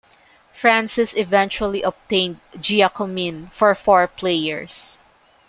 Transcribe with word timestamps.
Francis 0.51 1.13
eventually 1.15 1.83
obtained 1.83 2.39
Giacomin 2.59 3.51
for 3.53 3.75
four 3.75 4.07
players. 4.07 4.97